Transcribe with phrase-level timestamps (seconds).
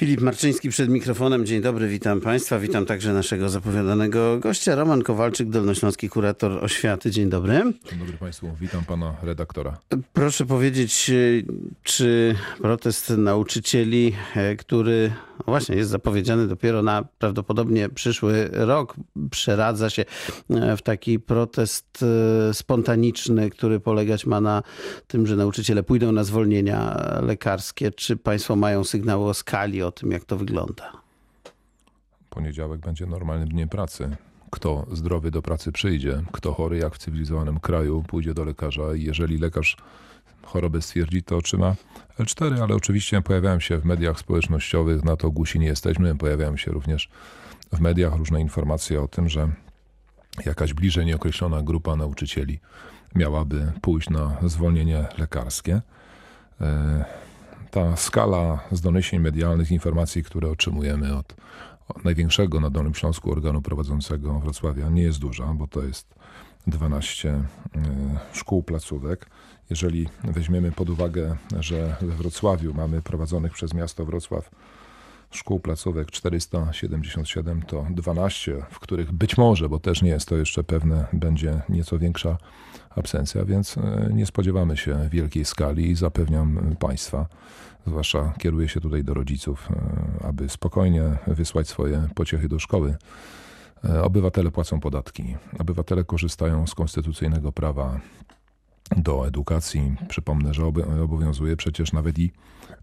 [0.00, 1.46] Filip Marczyński przed mikrofonem.
[1.46, 2.58] Dzień dobry, witam Państwa.
[2.58, 7.10] Witam także naszego zapowiadanego gościa, Roman Kowalczyk, Dolnośląski Kurator Oświaty.
[7.10, 7.62] Dzień dobry.
[7.90, 9.78] Dzień dobry Państwu, witam Pana redaktora.
[10.12, 11.10] Proszę powiedzieć,
[11.82, 15.12] czy protest nauczycieli, e, który
[15.46, 18.96] no właśnie jest zapowiedziany dopiero na prawdopodobnie przyszły rok,
[19.30, 20.04] przeradza się
[20.50, 22.04] e, w taki protest
[22.50, 24.62] e, spontaniczny, który polegać ma na
[25.06, 27.90] tym, że nauczyciele pójdą na zwolnienia lekarskie.
[27.90, 30.92] Czy Państwo mają sygnały o skali, o tym, jak to wygląda?
[32.30, 34.16] Poniedziałek będzie normalnym dniem pracy.
[34.50, 39.02] Kto zdrowy do pracy przyjdzie, kto chory jak w cywilizowanym kraju pójdzie do lekarza i
[39.02, 39.76] jeżeli lekarz
[40.42, 41.74] chorobę stwierdzi, to otrzyma
[42.18, 46.70] L4, ale oczywiście pojawiają się w mediach społecznościowych, na to głusi nie jesteśmy, pojawiają się
[46.70, 47.08] również
[47.72, 49.48] w mediach różne informacje o tym, że
[50.46, 52.60] jakaś bliżej nieokreślona grupa nauczycieli
[53.14, 55.82] miałaby pójść na zwolnienie lekarskie.
[56.60, 57.04] E,
[57.70, 61.34] ta skala z doniesień medialnych, informacji, które otrzymujemy od
[62.04, 66.14] największego na Dolnym Śląsku organu prowadzącego Wrocławia nie jest duża, bo to jest
[66.66, 67.42] 12 e,
[68.32, 69.26] szkół, placówek.
[69.70, 74.50] Jeżeli weźmiemy pod uwagę, że we Wrocławiu mamy prowadzonych przez miasto Wrocław
[75.30, 80.64] szkół, placówek 477, to 12, w których być może, bo też nie jest to jeszcze
[80.64, 82.38] pewne, będzie nieco większa
[82.90, 87.26] absencja, więc e, nie spodziewamy się wielkiej skali i zapewniam Państwa,
[87.86, 92.96] zwłaszcza kieruję się tutaj do rodziców, e, aby spokojnie wysłać swoje pociechy do szkoły.
[93.84, 98.00] E, obywatele płacą podatki, obywatele korzystają z konstytucyjnego prawa
[98.96, 99.96] do edukacji.
[100.08, 100.66] Przypomnę, że
[101.04, 102.32] obowiązuje przecież nawet i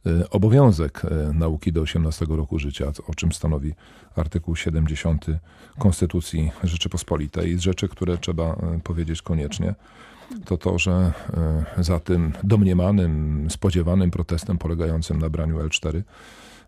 [0.06, 3.74] e, obowiązek e, nauki do 18 roku życia, o czym stanowi
[4.16, 5.26] artykuł 70
[5.80, 7.58] Konstytucji Rzeczypospolitej.
[7.58, 9.76] Z rzeczy, które trzeba powiedzieć koniecznie,
[10.46, 11.14] to to, że
[11.78, 16.02] za tym domniemanym, spodziewanym protestem polegającym na braniu L4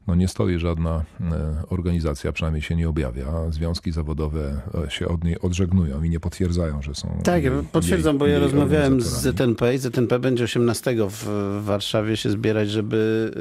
[0.08, 3.52] no nie stoi żadna e, organizacja, przynajmniej się nie objawia.
[3.52, 7.22] Związki zawodowe e, się od niej odżegnują i nie potwierdzają, że są.
[7.24, 11.28] Tak, jej, potwierdzam, bo ja rozmawiałem z ZNP i ZNP będzie 18 w
[11.64, 13.32] Warszawie się zbierać, żeby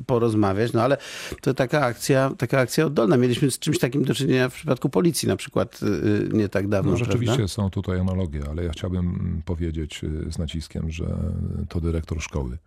[0.00, 0.72] y, porozmawiać.
[0.72, 0.96] No ale
[1.40, 3.16] to taka akcja, taka akcja oddolna.
[3.16, 5.80] Mieliśmy z czymś takim do czynienia w przypadku policji na przykład
[6.32, 6.90] nie tak dawno.
[6.90, 7.48] No rzeczywiście prawda?
[7.54, 11.06] są tutaj analogie, ale ja chciałbym powiedzieć z naciskiem, że
[11.68, 12.58] to dyrektor szkoły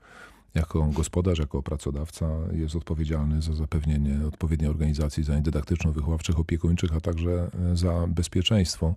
[0.56, 7.50] jako gospodarz, jako pracodawca jest odpowiedzialny za zapewnienie odpowiedniej organizacji zajęć dydaktyczno-wychowawczych, opiekuńczych, a także
[7.72, 8.96] e, za bezpieczeństwo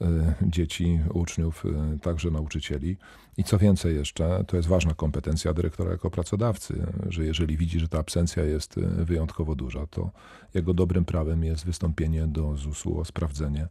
[0.00, 2.96] e, dzieci, uczniów, e, także nauczycieli.
[3.36, 7.88] I co więcej jeszcze, to jest ważna kompetencja dyrektora jako pracodawcy, że jeżeli widzi, że
[7.88, 10.10] ta absencja jest wyjątkowo duża, to
[10.54, 13.68] jego dobrym prawem jest wystąpienie do ZUS-u o sprawdzenie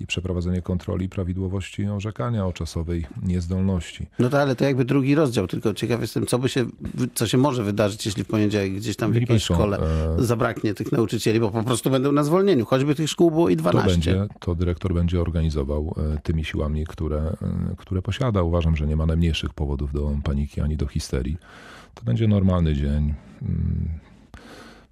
[0.00, 4.06] i przeprowadzenie kontroli prawidłowości orzekania o czasowej niezdolności.
[4.18, 6.66] No to ale to jakby drugi rozdział, tylko ciekaw jestem, co by się,
[7.14, 9.78] co się może wydarzyć, jeśli w poniedziałek gdzieś tam w jakiejś szkole
[10.18, 10.24] e...
[10.24, 13.88] zabraknie tych nauczycieli, bo po prostu będą na zwolnieniu, choćby tych szkół było i 12.
[13.88, 18.42] To, będzie, to dyrektor będzie organizował e, tymi siłami, które, e, które posiada.
[18.42, 21.36] Uważam, że nie ma najmniejszych powodów do paniki ani do histerii.
[21.94, 23.14] To będzie normalny dzień.
[23.42, 23.88] Mm,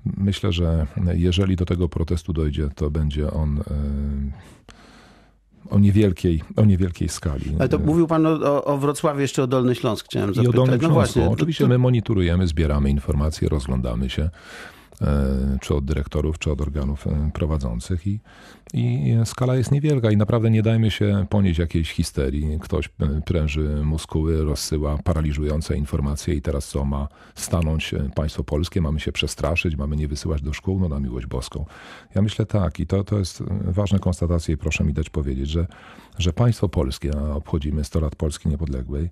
[0.04, 3.62] myślę, że jeżeli do tego protestu dojdzie, to będzie on
[5.70, 7.44] o niewielkiej, o niewielkiej skali.
[7.58, 10.46] Ale to mówił pan o, o Wrocławiu, jeszcze o Dolny Śląsk chciałem zapytać.
[10.46, 14.30] I o Dolnym no Właśnie, Oczywiście my monitorujemy, zbieramy informacje, rozglądamy się.
[15.02, 18.20] E, czy od dyrektorów, czy od organów e, prowadzących i,
[18.74, 22.58] i skala jest niewielka i naprawdę nie dajmy się ponieść jakiejś histerii.
[22.60, 29.00] Ktoś e, pręży muskuły, rozsyła paraliżujące informacje i teraz co, ma stanąć państwo polskie, mamy
[29.00, 31.64] się przestraszyć, mamy nie wysyłać do szkół, no na miłość boską.
[32.14, 35.66] Ja myślę tak i to, to jest ważna konstatacja i proszę mi dać powiedzieć, że,
[36.18, 39.10] że państwo polskie, a obchodzimy 100 lat Polski Niepodległej,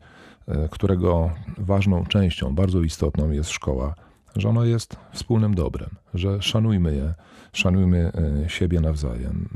[0.71, 3.95] którego ważną częścią, bardzo istotną jest szkoła,
[4.37, 7.15] że ono jest wspólnym dobrem, że szanujmy je,
[7.53, 8.13] szanujmy
[8.45, 9.49] e, siebie nawzajem.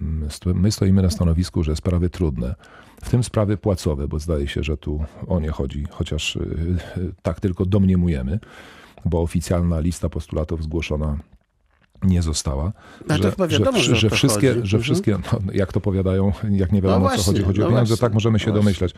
[0.54, 2.54] My stoimy na stanowisku, że sprawy trudne,
[3.03, 6.41] w tym sprawy płacowe, bo zdaje się, że tu o nie chodzi, chociaż e,
[7.22, 8.41] tak tylko domniemujemy,
[9.04, 11.19] bo oficjalna lista postulatów zgłoszona
[12.03, 12.72] nie została.
[13.10, 14.83] że, wiadomo, że, że, wszystkie, że mhm.
[14.83, 17.68] wszystkie no, jak to powiadają, jak nie wiadomo no o co chodzi, chodzi no o
[17.68, 18.95] pieniądze, tak możemy się domyśleć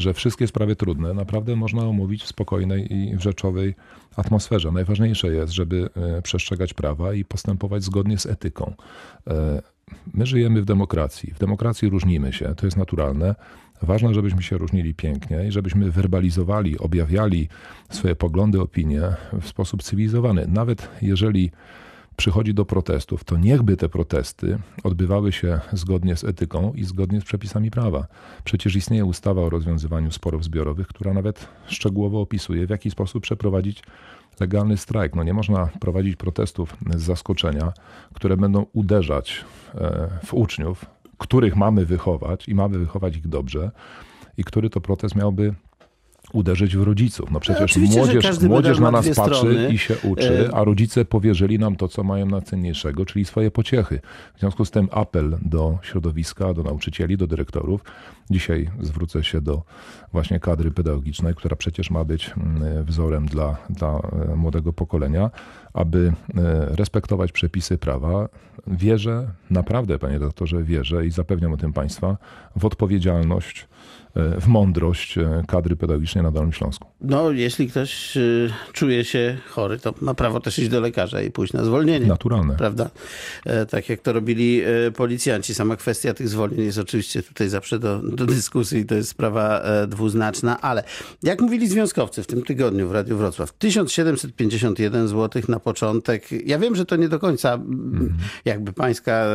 [0.00, 3.74] że wszystkie sprawy trudne naprawdę można omówić w spokojnej i rzeczowej
[4.16, 4.72] atmosferze.
[4.72, 8.74] Najważniejsze jest, żeby e, przestrzegać prawa i postępować zgodnie z etyką.
[9.26, 9.62] E,
[10.14, 11.32] my żyjemy w demokracji.
[11.34, 13.34] W demokracji różnimy się, to jest naturalne.
[13.82, 17.48] Ważne, żebyśmy się różnili pięknie i żebyśmy werbalizowali, objawiali
[17.90, 19.02] swoje poglądy, opinie
[19.40, 20.46] w sposób cywilizowany.
[20.48, 21.50] Nawet jeżeli
[22.20, 27.24] przychodzi do protestów, to niechby te protesty odbywały się zgodnie z etyką i zgodnie z
[27.24, 28.06] przepisami prawa.
[28.44, 33.82] Przecież istnieje ustawa o rozwiązywaniu sporów zbiorowych, która nawet szczegółowo opisuje, w jaki sposób przeprowadzić
[34.40, 35.14] legalny strajk.
[35.14, 37.72] No nie można prowadzić protestów z zaskoczenia,
[38.14, 39.44] które będą uderzać
[39.74, 40.86] e, w uczniów,
[41.18, 43.70] których mamy wychować i mamy wychować ich dobrze
[44.36, 45.54] i który to protest miałby
[46.32, 47.30] uderzyć w rodziców.
[47.30, 49.68] No przecież no, młodzież, młodzież na nas patrzy strony.
[49.68, 54.00] i się uczy, e, a rodzice powierzyli nam to, co mają najcenniejszego, czyli swoje pociechy.
[54.36, 57.84] W związku z tym apel do środowiska, do nauczycieli, do dyrektorów.
[58.30, 59.62] Dzisiaj zwrócę się do
[60.12, 64.00] właśnie kadry pedagogicznej, która przecież ma być mm, wzorem dla, dla
[64.32, 65.30] e, młodego pokolenia,
[65.72, 68.28] aby e, respektować przepisy prawa.
[68.66, 72.16] Wierzę, naprawdę, panie doktorze, wierzę i zapewniam o tym państwa,
[72.56, 73.68] w odpowiedzialność
[74.14, 76.88] w mądrość e, kadry pedagogicznej na Dolnym Śląsku.
[77.00, 78.20] No, jeśli ktoś e,
[78.72, 82.06] czuje się chory, to ma prawo też iść do lekarza i pójść na zwolnienie.
[82.06, 82.56] Naturalne.
[82.56, 82.90] Prawda?
[83.46, 84.62] E, tak jak to robili
[84.96, 85.54] policjanci.
[85.54, 90.60] Sama kwestia tych zwolnień jest oczywiście tutaj zawsze do, do dyskusji, to jest sprawa dwuznaczna,
[90.60, 90.84] ale
[91.22, 96.46] jak mówili związkowcy w tym tygodniu w Radiu Wrocław, 1751 zł na początek.
[96.46, 98.16] Ja wiem, że to nie do końca mm.
[98.44, 99.26] jakby pańska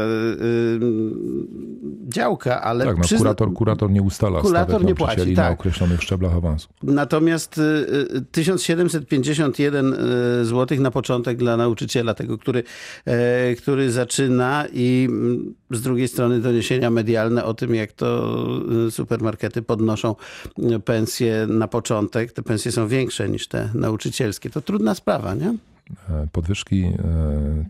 [2.08, 2.86] działka, ale...
[2.86, 3.18] Tak, no, przyzna...
[3.18, 5.36] kurator, kurator nie ustala kurator nie płaci tak.
[5.36, 6.68] na określonych szczeblach awansu.
[6.84, 7.62] Natomiast
[8.32, 9.98] 1751 y,
[10.42, 12.64] y, zł na początek dla nauczyciela, tego, który,
[13.06, 18.36] e, który zaczyna i mm, z drugiej strony doniesienia medialne o tym, jak to
[18.88, 20.16] y, supermarkety podnoszą
[20.86, 22.32] pensje na początek.
[22.32, 24.50] Te pensje są większe niż te nauczycielskie.
[24.50, 25.56] To trudna sprawa, nie?
[26.10, 26.96] E, podwyżki e,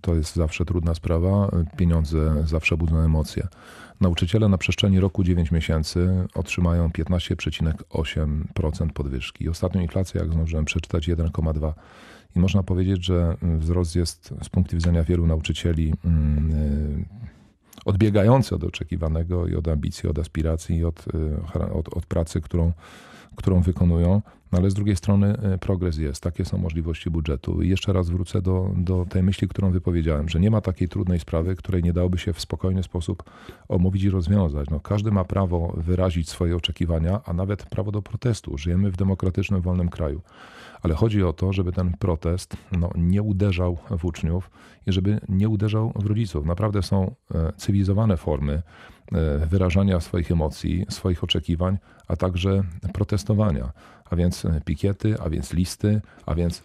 [0.01, 3.47] to jest zawsze trudna sprawa, pieniądze zawsze budzą emocje.
[4.01, 9.49] Nauczyciele na przestrzeni roku 9 miesięcy otrzymają 15,8% podwyżki.
[9.49, 11.73] Ostatnią inflację, jak zdążyłem przeczytać, 1,2%.
[12.35, 17.05] I można powiedzieć, że wzrost jest z punktu widzenia wielu nauczycieli mm, y,
[17.85, 21.13] odbiegający od oczekiwanego i od ambicji, od aspiracji i od, y,
[21.73, 22.71] od, od pracy, którą
[23.35, 24.21] którą wykonują,
[24.55, 27.61] no ale z drugiej strony e, progres jest, takie są możliwości budżetu.
[27.61, 31.19] I jeszcze raz wrócę do, do tej myśli, którą wypowiedziałem, że nie ma takiej trudnej
[31.19, 33.23] sprawy, której nie dałoby się w spokojny sposób
[33.67, 34.69] omówić i rozwiązać.
[34.69, 38.57] No, każdy ma prawo wyrazić swoje oczekiwania, a nawet prawo do protestu.
[38.57, 40.21] Żyjemy w demokratycznym, wolnym kraju.
[40.81, 44.49] Ale chodzi o to, żeby ten protest no, nie uderzał w uczniów
[44.87, 46.45] i żeby nie uderzał w rodziców.
[46.45, 48.61] Naprawdę są e, cywilizowane formy
[49.47, 52.63] wyrażania swoich emocji, swoich oczekiwań, a także
[52.93, 53.71] protestowania.
[54.09, 56.63] A więc e, pikiety, a więc listy, a więc.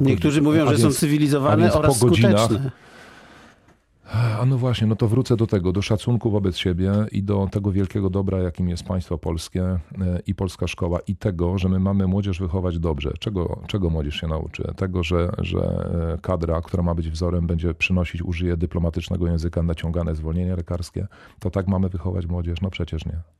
[0.00, 2.70] Niektórzy mówią, że więc, są cywilizowane oraz skuteczne.
[4.12, 7.72] A no właśnie, no to wrócę do tego, do szacunku wobec siebie i do tego
[7.72, 9.78] wielkiego dobra, jakim jest państwo polskie e,
[10.26, 13.12] i polska szkoła i tego, że my mamy młodzież wychować dobrze.
[13.18, 14.72] Czego, czego młodzież się nauczy?
[14.76, 15.60] Tego, że, że
[16.14, 21.06] e, kadra, która ma być wzorem, będzie przynosić, użyje dyplomatycznego języka naciągane zwolnienie lekarskie.
[21.38, 22.60] To tak mamy wychować młodzież?
[22.60, 23.37] No przecież nie.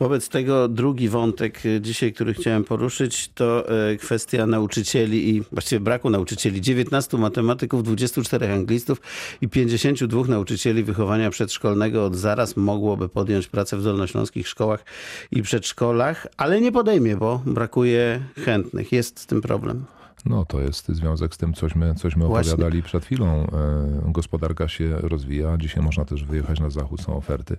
[0.00, 5.80] Wobec tego drugi wątek y, dzisiaj, który chciałem poruszyć, to y, kwestia nauczycieli i właściwie
[5.80, 6.60] braku nauczycieli.
[6.60, 9.00] 19 matematyków, 24 anglistów
[9.40, 14.84] i 52 nauczycieli wychowania przedszkolnego od zaraz mogłoby podjąć pracę w dolnośląskich szkołach
[15.30, 18.92] i przedszkolach, ale nie podejmie, bo brakuje chętnych.
[18.92, 19.84] Jest z tym problem.
[20.26, 23.26] No to jest związek z tym, cośmy, cośmy opowiadali przed chwilą.
[23.26, 25.56] E, gospodarka się rozwija.
[25.56, 27.56] Dzisiaj można też wyjechać na zachód, są oferty.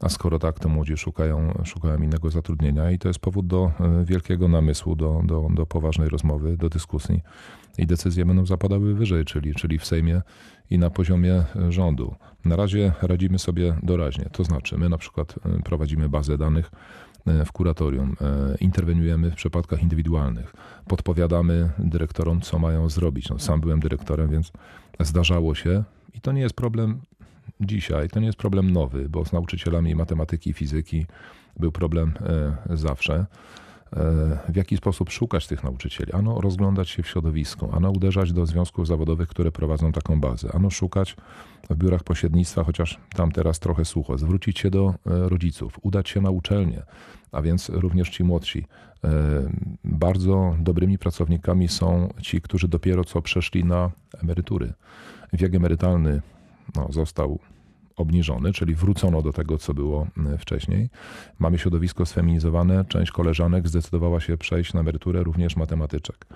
[0.00, 4.04] A skoro tak, to młodzi szukają, szukają innego zatrudnienia i to jest powód do e,
[4.04, 7.20] wielkiego namysłu, do, do, do poważnej rozmowy, do dyskusji
[7.78, 10.22] i decyzje będą zapadały wyżej, czyli, czyli w Sejmie
[10.70, 12.14] i na poziomie e, rządu.
[12.44, 16.70] Na razie radzimy sobie doraźnie, to znaczy my na przykład e, prowadzimy bazę danych
[17.46, 18.16] w kuratorium,
[18.60, 20.54] interweniujemy w przypadkach indywidualnych,
[20.88, 23.28] podpowiadamy dyrektorom, co mają zrobić.
[23.28, 24.52] No, sam byłem dyrektorem, więc
[25.00, 27.00] zdarzało się i to nie jest problem
[27.60, 31.06] dzisiaj to nie jest problem nowy, bo z nauczycielami matematyki i fizyki
[31.56, 33.14] był problem e, zawsze.
[33.14, 33.26] E,
[34.48, 36.12] w jaki sposób szukać tych nauczycieli?
[36.12, 40.70] Ano rozglądać się w środowisku, ano uderzać do związków zawodowych, które prowadzą taką bazę, ano
[40.70, 41.16] szukać
[41.70, 46.20] w biurach pośrednictwa, chociaż tam teraz trochę sucho, zwrócić się do e, rodziców, udać się
[46.20, 46.82] na uczelnię,
[47.32, 48.66] a więc również ci młodsi.
[49.84, 53.90] Bardzo dobrymi pracownikami są ci, którzy dopiero co przeszli na
[54.22, 54.72] emerytury.
[55.32, 56.22] Wiek emerytalny
[56.76, 57.38] no, został
[57.96, 60.90] obniżony, czyli wrócono do tego, co było e, wcześniej.
[61.38, 66.26] Mamy środowisko sfeminizowane, część koleżanek zdecydowała się przejść na emeryturę, również matematyczek.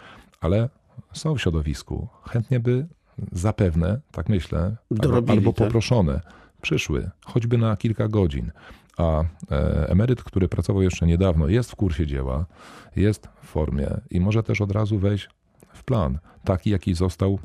[0.40, 0.68] Ale
[1.12, 2.08] są w środowisku.
[2.28, 2.86] Chętnie by
[3.32, 5.66] zapewne, tak myślę, Dorobili, albo tak?
[5.66, 6.20] poproszone,
[6.62, 8.50] przyszły, choćby na kilka godzin.
[8.98, 12.46] A e, emeryt, który pracował jeszcze niedawno, jest w kursie dzieła,
[12.96, 15.28] jest w formie i może też od razu wejść
[15.72, 17.38] w plan, taki jaki został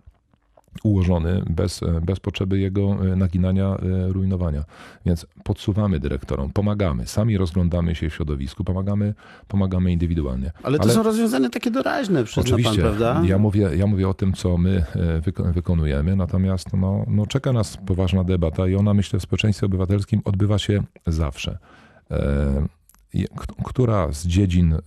[0.84, 4.64] ułożony bez, bez potrzeby jego naginania, rujnowania.
[5.06, 9.14] Więc podsuwamy dyrektorom, pomagamy, sami rozglądamy się w środowisku, pomagamy,
[9.48, 10.52] pomagamy indywidualnie.
[10.64, 13.22] Ale to Ale, są rozwiązania takie doraźne, przyzna oczywiście, pan, prawda?
[13.26, 14.86] Ja mówię, ja mówię o tym, co my
[15.54, 20.58] wykonujemy, natomiast no, no czeka nas poważna debata i ona, myślę, w społeczeństwie obywatelskim odbywa
[20.58, 21.58] się zawsze
[23.64, 24.80] która z dziedzin e,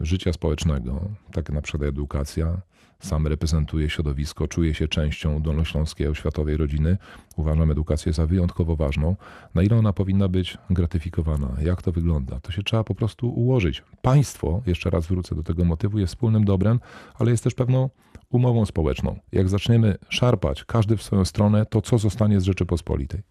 [0.00, 1.00] życia społecznego,
[1.32, 2.60] tak na przykład edukacja,
[3.02, 6.96] sam reprezentuje środowisko, czuje się częścią Dolnośląskiej Oświatowej Rodziny,
[7.36, 9.16] uważam edukację za wyjątkowo ważną.
[9.54, 11.48] Na ile ona powinna być gratyfikowana?
[11.62, 12.40] Jak to wygląda?
[12.40, 13.82] To się trzeba po prostu ułożyć.
[14.02, 16.80] Państwo, jeszcze raz wrócę do tego motywu, jest wspólnym dobrem,
[17.14, 17.90] ale jest też pewną
[18.30, 19.18] umową społeczną.
[19.32, 23.22] Jak zaczniemy szarpać każdy w swoją stronę, to co zostanie z Rzeczypospolitej?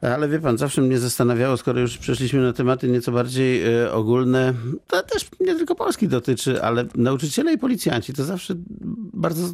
[0.00, 4.54] Ale wie pan, zawsze mnie zastanawiało, skoro już przeszliśmy na tematy nieco bardziej e, ogólne,
[4.86, 8.54] to też nie tylko Polski dotyczy, ale nauczyciele i policjanci to zawsze
[9.14, 9.48] bardzo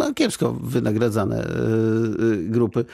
[0.00, 1.46] no, kiepsko wynagradzane e, e,
[2.36, 2.84] grupy.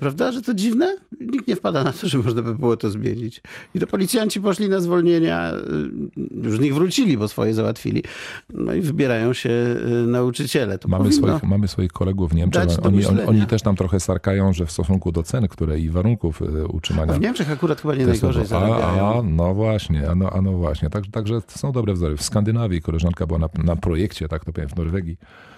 [0.00, 0.96] Prawda, że to dziwne?
[1.20, 3.42] Nikt nie wpada na to, że można by było to zmienić.
[3.74, 5.60] I to policjanci poszli na zwolnienia, e,
[6.42, 8.02] już z nich wrócili, bo swoje załatwili.
[8.54, 9.50] No i wybierają się
[10.06, 10.78] nauczyciele.
[10.78, 12.62] To mamy, swoich, mamy swoich kolegów w Niemczech.
[12.82, 16.42] Oni, oni, oni, też tam trochę sarkają, że w stosunku do cen, które i warunków
[16.68, 17.12] utrzymania.
[17.12, 19.06] A w Niemczech akurat chyba nie najgorzej zarabiają.
[19.06, 20.90] A, a, no właśnie, a no, a no właśnie.
[20.90, 22.16] Tak, także są dobre wzory.
[22.16, 25.53] W Skandynawii koleżanka była na, na projekcie, tak to powiem, w Norwegii E,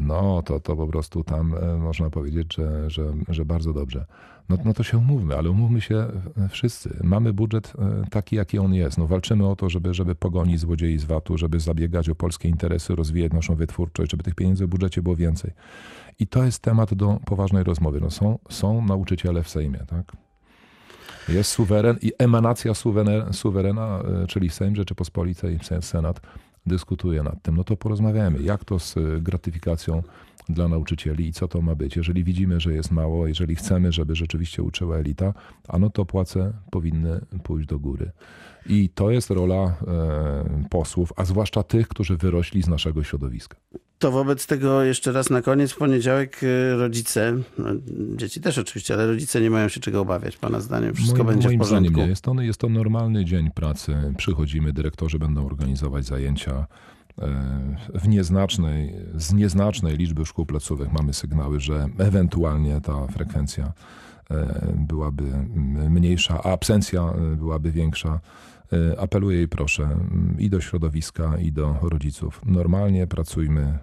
[0.00, 4.06] no to, to po prostu tam e, można powiedzieć, że, że, że bardzo dobrze.
[4.48, 6.06] No, no to się umówmy, ale umówmy się
[6.48, 6.96] wszyscy.
[7.02, 8.98] Mamy budżet e, taki, jaki on jest.
[8.98, 12.94] No walczymy o to, żeby, żeby pogonić złodziei z VAT-u, żeby zabiegać o polskie interesy,
[12.94, 15.50] rozwijać naszą wytwórczość, żeby tych pieniędzy w budżecie było więcej.
[16.20, 18.00] I to jest temat do poważnej rozmowy.
[18.00, 20.12] No są, są nauczyciele w Sejmie, tak?
[21.28, 26.20] Jest suweren i emanacja suweren, suwerena, czyli Sejm Rzeczypospolitej, Senat
[26.68, 30.02] dyskutuje nad tym, no to porozmawiamy, jak to z e, gratyfikacją
[30.48, 31.96] dla nauczycieli i co to ma być.
[31.96, 35.34] Jeżeli widzimy, że jest mało, jeżeli chcemy, żeby rzeczywiście uczyła elita,
[35.68, 38.10] a no to płace powinny pójść do góry.
[38.66, 43.56] I to jest rola e, posłów, a zwłaszcza tych, którzy wyrośli z naszego środowiska.
[43.98, 47.68] To wobec tego jeszcze raz na koniec, w poniedziałek e, rodzice, no,
[48.16, 51.48] dzieci też oczywiście, ale rodzice nie mają się czego obawiać, pana zdaniem, wszystko moim, będzie
[51.48, 51.92] moim w porządku?
[51.92, 52.10] Zdaniem nie.
[52.10, 56.66] Jest to, jest to normalny dzień pracy, przychodzimy, dyrektorzy będą organizować zajęcia,
[57.94, 63.72] w nieznacznej, z nieznacznej liczby szkół placówek mamy sygnały, że ewentualnie ta frekwencja
[64.30, 65.22] e, byłaby
[65.90, 68.20] mniejsza, a absencja e, byłaby większa.
[68.72, 69.88] E, apeluję i proszę
[70.38, 72.40] i do środowiska, i do rodziców.
[72.46, 73.78] Normalnie pracujmy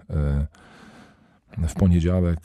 [1.68, 2.40] w poniedziałek,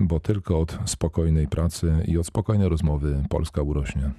[0.00, 4.10] bo tylko od spokojnej pracy i od spokojnej rozmowy Polska urośnie.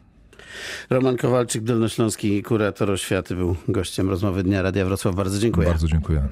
[0.89, 5.15] Roman Kowalczyk, Dolnośląski kurator oświaty, był gościem rozmowy Dnia Radia Wrocław.
[5.15, 5.67] Bardzo dziękuję.
[5.67, 6.27] Bardzo dziękuję.